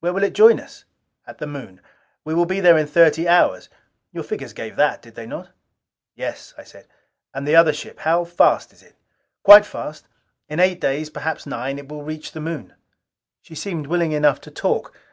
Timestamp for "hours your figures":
3.28-4.52